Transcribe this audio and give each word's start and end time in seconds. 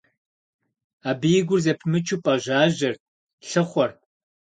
Абы 1.09 1.29
и 1.39 1.41
гур 1.47 1.59
зэпымычу 1.65 2.21
пӏэжьажьэрт, 2.23 3.01
лъыхъуэрт. 3.49 3.99